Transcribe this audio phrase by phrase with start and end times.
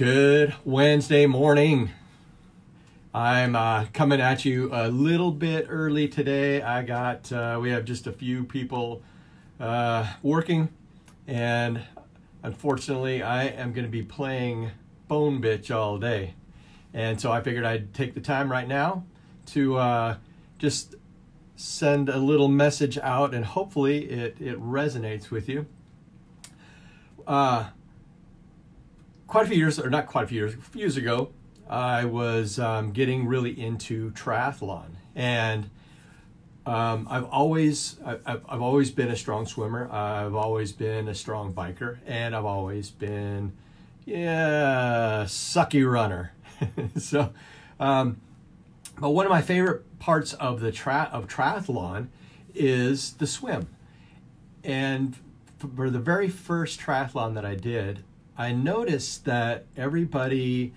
[0.00, 1.90] Good Wednesday morning.
[3.12, 6.62] I'm uh, coming at you a little bit early today.
[6.62, 9.02] I got, uh, we have just a few people
[9.60, 10.70] uh, working,
[11.26, 11.82] and
[12.42, 14.70] unfortunately, I am going to be playing
[15.06, 16.32] Bone Bitch all day.
[16.94, 19.04] And so I figured I'd take the time right now
[19.48, 20.16] to uh,
[20.58, 20.94] just
[21.56, 25.66] send a little message out, and hopefully, it, it resonates with you.
[27.26, 27.66] Uh,
[29.30, 31.30] quite a few years, or not quite a few years, a few years ago,
[31.68, 35.70] I was um, getting really into triathlon, and
[36.66, 39.88] um, I've always I've, I've always been a strong swimmer.
[39.90, 43.52] I've always been a strong biker, and I've always been
[44.04, 46.32] yeah sucky runner.
[46.98, 47.32] so,
[47.78, 48.20] um,
[48.98, 52.08] but one of my favorite parts of the tra- of triathlon
[52.52, 53.68] is the swim,
[54.64, 55.16] and
[55.76, 58.02] for the very first triathlon that I did,
[58.40, 60.72] I noticed that everybody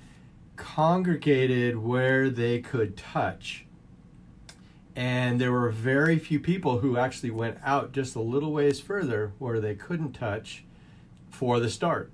[0.58, 3.66] congregated where they could touch.
[4.98, 9.32] And there were very few people who actually went out just a little ways further
[9.40, 10.66] where they couldn't touch
[11.30, 12.12] for the start.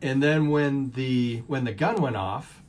[0.00, 2.62] And then when the when the gun went off,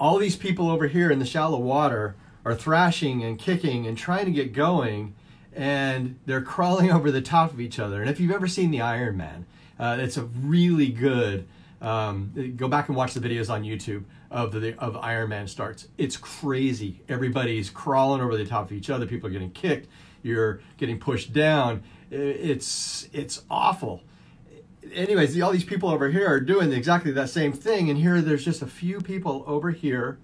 [0.00, 4.24] all these people over here in the shallow water are thrashing and kicking and trying
[4.24, 5.14] to get going
[5.54, 8.00] and they're crawling over the top of each other.
[8.00, 9.46] And if you've ever seen the Iron Man,
[9.78, 11.46] uh, it's a really good.
[11.80, 15.88] Um, go back and watch the videos on YouTube of the of Iron Man starts.
[15.96, 17.02] It's crazy.
[17.08, 19.06] Everybody's crawling over the top of each other.
[19.06, 19.88] People are getting kicked.
[20.22, 21.84] You're getting pushed down.
[22.10, 24.02] It's it's awful.
[24.92, 28.44] Anyways, all these people over here are doing exactly that same thing, and here there's
[28.44, 30.18] just a few people over here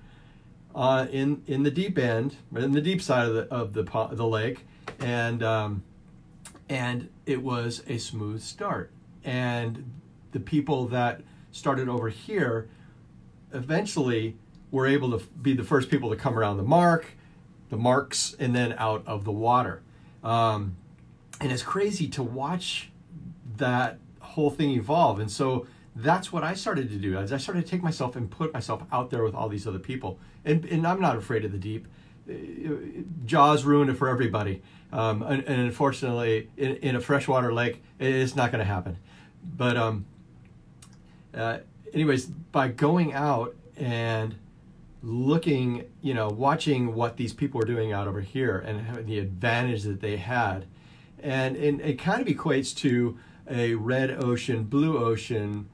[0.74, 4.26] uh, in in the deep end, in the deep side of the of the the
[4.26, 4.66] lake,
[4.98, 5.84] and um,
[6.68, 8.90] and it was a smooth start
[9.24, 9.90] and
[10.32, 11.22] the people that
[11.52, 12.68] started over here
[13.52, 14.36] eventually
[14.70, 17.16] were able to be the first people to come around the mark,
[17.70, 19.82] the marks, and then out of the water.
[20.22, 20.76] Um,
[21.40, 22.90] and it's crazy to watch
[23.56, 25.20] that whole thing evolve.
[25.20, 27.16] And so that's what I started to do.
[27.16, 29.78] As I started to take myself and put myself out there with all these other
[29.78, 30.18] people.
[30.44, 31.86] And, and I'm not afraid of the deep.
[33.26, 34.62] Jaws ruined it for everybody.
[34.92, 38.96] Um, and, and, unfortunately, in, in, a freshwater lake, it's not going to happen.
[39.44, 40.06] But um,
[41.34, 41.58] uh,
[41.92, 44.34] anyways, by going out and
[45.02, 49.82] looking, you know, watching what these people are doing out over here and the advantage
[49.82, 50.66] that they had,
[51.22, 53.18] and, and it kind of equates to
[53.48, 55.68] a red ocean, blue ocean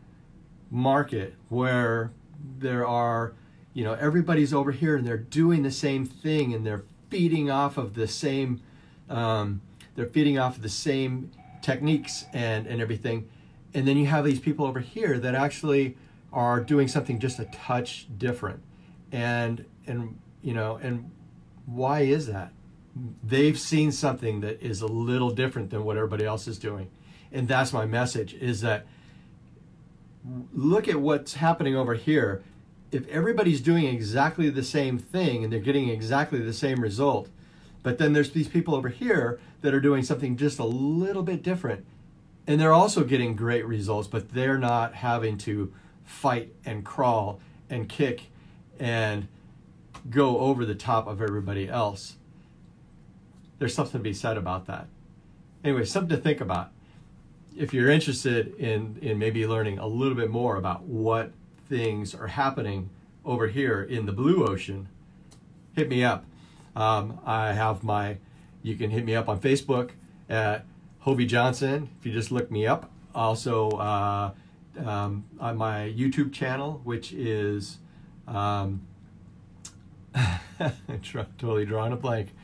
[0.70, 2.12] market where
[2.58, 3.32] there are,
[3.72, 7.76] you know, everybody's over here and they're doing the same thing and they're feeding off
[7.76, 8.60] of the same,
[9.08, 9.60] um,
[9.94, 11.30] they're feeding off of the same
[11.62, 13.28] techniques and, and everything
[13.74, 15.96] and then you have these people over here that actually
[16.32, 18.62] are doing something just a touch different.
[19.12, 21.10] And and you know and
[21.66, 22.52] why is that?
[23.22, 26.90] They've seen something that is a little different than what everybody else is doing.
[27.32, 28.86] And that's my message is that
[30.52, 32.42] look at what's happening over here.
[32.90, 37.28] If everybody's doing exactly the same thing and they're getting exactly the same result
[37.82, 41.42] but then there's these people over here that are doing something just a little bit
[41.42, 41.86] different
[42.50, 45.72] and they're also getting great results, but they're not having to
[46.02, 47.38] fight and crawl
[47.70, 48.22] and kick
[48.80, 49.28] and
[50.10, 52.16] go over the top of everybody else.
[53.60, 54.88] There's something to be said about that.
[55.62, 56.72] Anyway, something to think about.
[57.56, 61.30] If you're interested in, in maybe learning a little bit more about what
[61.68, 62.90] things are happening
[63.24, 64.88] over here in the blue ocean,
[65.76, 66.24] hit me up.
[66.74, 68.16] Um, I have my,
[68.64, 69.90] you can hit me up on Facebook
[70.28, 70.66] at
[71.00, 72.90] Hovey Johnson, if you just look me up.
[73.14, 74.32] Also, uh,
[74.84, 77.78] um, on my YouTube channel, which is
[78.28, 78.86] um,
[81.38, 82.34] totally drawing a blank.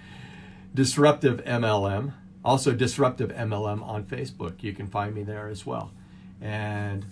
[0.74, 2.14] Disruptive MLM.
[2.44, 4.62] Also, Disruptive MLM on Facebook.
[4.62, 5.92] You can find me there as well,
[6.40, 7.04] and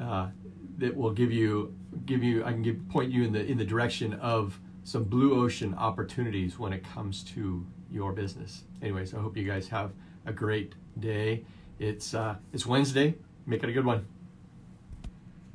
[0.00, 0.28] uh,
[0.80, 1.74] it will give you
[2.04, 2.44] give you.
[2.44, 6.60] I can give point you in the in the direction of some blue ocean opportunities
[6.60, 8.62] when it comes to your business.
[8.80, 9.90] Anyways, I hope you guys have
[10.26, 11.44] a great day.
[11.80, 13.16] It's uh, it's Wednesday.
[13.46, 14.06] Make it a good one.